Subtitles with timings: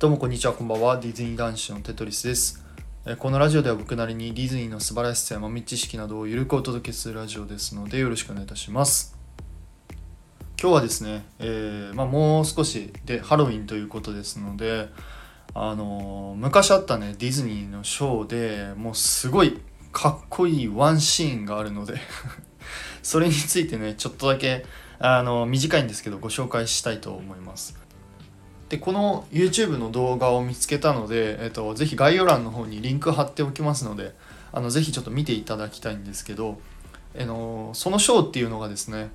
[0.00, 0.96] どうもこんにちは、こんばんは。
[0.96, 2.64] ディズニー男子のテトリスです。
[3.04, 9.14] えこのラジオでは僕なりにディズニーの素晴らしさや豆知識などをゆるくお届けするラジオですのでよろしくお願いいたします。
[10.58, 14.88] 今日はですね、えーまあ、もう少しでハロウィンということですので、
[15.52, 19.60] あのー昔あったね、ディズニーのショーでもうすごい
[19.92, 22.00] かっこいいワンシーンがあるので
[23.04, 24.64] それについてね、ちょっとだけ
[24.98, 27.89] あの短いんですけどご紹介したいと思います。
[28.70, 34.14] でこの YouTube の動画を見つけたので、えっと、ぜひ概要欄の方にリンク貼っておきますので
[34.52, 36.58] あのぜひちょっと見ていただきたいんですけど、
[37.18, 39.10] あのそのショーっていうのがですね、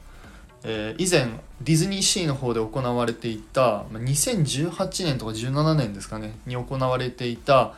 [0.64, 1.28] えー以前
[1.62, 7.74] ディズニーシーの方で行われていた2018年とか17年ですかねに行われていた、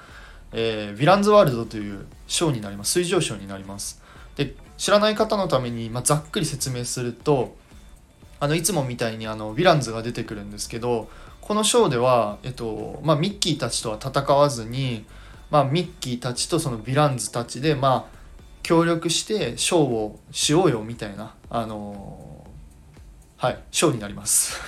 [0.51, 2.91] えーヴィランズワールドというショーになります。
[2.93, 4.01] 水上ショーになります。
[4.35, 7.55] で知らない方のために、まあ、ざっくり説明すると
[8.39, 11.09] あのいつもみたいにあのヴィランズが出てくるんですけど
[11.41, 15.05] このショーでは、えっとまあ、ミッキーたちとは戦わずに、
[15.49, 18.17] まあ、ミッキーたちとそのヴィランズたちで、まあ、
[18.63, 22.37] 協力してショーをしようよみたいな、あのー
[23.37, 24.59] はい、ショーになります。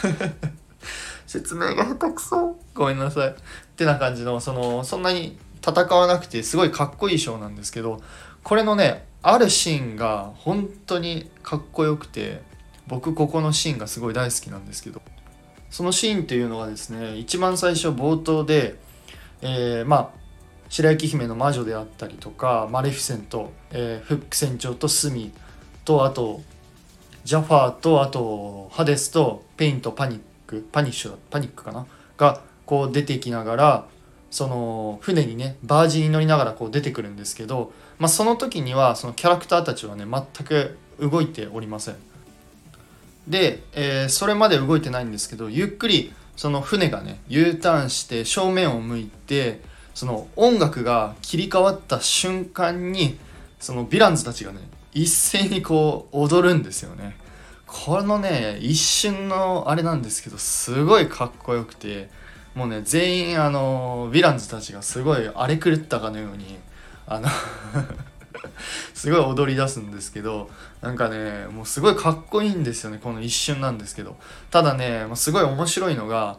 [1.25, 3.29] 説明が下手くそごめんなさい。
[3.29, 3.33] っ
[3.75, 7.99] てな感じのそのそんなに戦わなくてすごいかっこいいショーなんですけど
[8.43, 12.41] これのねあるシーンが本当にかっこよくて
[12.89, 15.01] 僕ここのシーンがすごい大好きなんですけど
[15.69, 18.75] そのシーンっていうのがですね一番最初冒頭で、
[19.41, 20.19] えーまあ
[20.69, 25.31] 白雪姫の魔女であったりとかマレフィセント、えーフック船長とスミー
[25.85, 26.41] とあと
[27.23, 31.85] ジャファーとあとハデスとペインとパニックパニッシュパニックかな？
[32.17, 33.85] がこう出てきながら
[34.29, 41.95] その船にねバージに乗りながらこう出てくるんですけど、まあ、その時にはそのキャラクターたちはね全く動いておりません。
[43.29, 49.61] で、えーそれまで動いてないんですけどゆっくりその船がね U ターンして正面を向いて
[49.93, 53.17] その音楽が切り替わった瞬間に
[53.59, 54.59] そのヴィランズたちがね
[54.93, 57.17] 一斉にこう踊るんですよね。
[57.67, 62.09] このね一瞬のあれなんですけどすごいかっこよくて
[62.55, 66.57] もうね全員あのヴィランズたちがすごい荒れ狂ったかのように
[67.05, 67.27] あの
[68.93, 70.49] すごい踊り出すんですけど
[70.81, 74.17] なんかねもうすごいかっこいいんですよねこの一瞬なんですけど。
[74.51, 76.37] ただねもうすごい面白いのが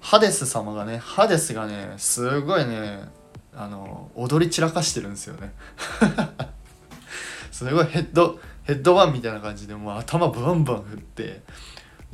[0.00, 3.08] ハデス様がねハデスがねすごいね
[3.54, 5.52] あの踊り散らかしてるんですよね。
[7.52, 11.42] すごいヘッドヘッドバンみたいな感じでもう頭バンバン振って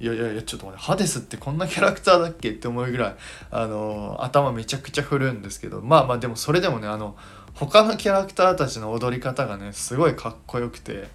[0.00, 3.16] いやいやいやちょっと待ってハデスってこんなキャラクターだっけって思うぐらい
[3.50, 7.16] あの頭めちゃくちゃ振るんですけどまあまあでもそれでもねあの
[7.54, 11.09] 他のキャラクターたちの踊り方がねすごいかっこよくて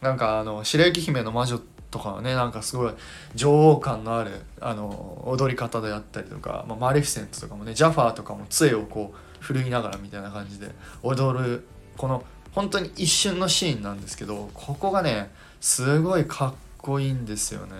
[0.00, 2.92] なんかあの白雪姫の魔女とかはねなんかすごい
[3.34, 4.30] 女王感のある
[4.60, 10.70] あの踊り方であったりとか、まあ、マレフィセントとかもねジャファーとかも杖をこう振るいながらみたいな感じで
[11.02, 11.64] 踊る
[11.96, 15.30] この本当に一瞬のシーンなんですけどここがね
[15.60, 17.74] すごいかっこいいんですよね。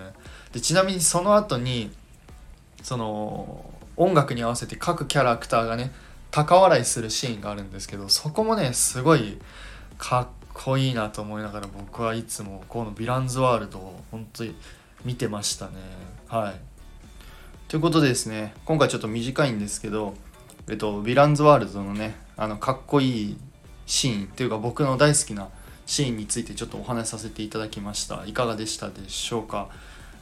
[0.53, 1.91] でちなみにその後に
[2.83, 3.65] その
[3.97, 5.93] 音楽に合わせて各キャラクターがね
[6.31, 9.39] 高笑いするシーンがあるんですけどそこもねすごい
[9.97, 14.55] かっこいいなと思いながら僕はいつもこの「ヴィランズワールド」を本当に
[15.05, 15.73] 見てましたね
[16.29, 16.61] はい
[17.69, 20.15] ということでですね今回ちょっと短いんですけど
[20.71, 23.37] えっと、ヴィランズワールドのねあのかっこいい
[23.87, 25.49] シーンっていうか僕の大好きな
[25.89, 28.25] シーンについてちょっとお話しさせていただきました。
[28.27, 29.71] いかがでしたでしょうか？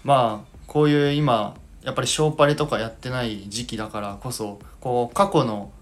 [0.04, 5.72] まあこういう今やっぱりショーパレとかやってない時期だからこそこう過去の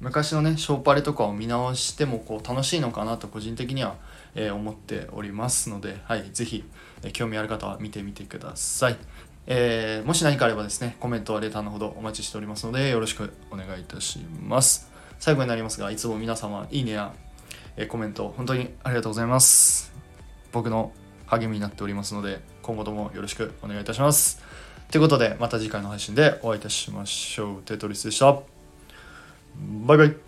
[0.00, 3.94] 昔のねショーパレとかを見直してもこう楽しいのかなと個人的には、
[4.34, 6.64] え思っておりますので、はい、ぜひ、
[7.12, 8.96] 興味ある方は見てみてください、
[9.46, 14.90] えーもし何かあればですねコメントはレターのほどお待ちしておりますのでよろしくお願いいたします。
[15.18, 17.12] 最後になりますがいつも皆様いいねや、
[17.80, 19.92] えコメント本当にありがとうございます。
[20.52, 20.92] 僕の
[21.26, 24.42] 励みになっておりますので今後ともよろしくお願いいたします。
[24.90, 27.62] ということでまた次回の配信でお会いいたしましょう。
[27.62, 28.40] テトリスでした。
[29.86, 30.27] バイバイ。